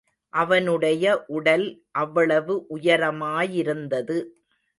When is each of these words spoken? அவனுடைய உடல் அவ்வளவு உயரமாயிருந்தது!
அவனுடைய 0.33 1.03
உடல் 1.29 1.65
அவ்வளவு 1.93 2.55
உயரமாயிருந்தது! 2.69 4.17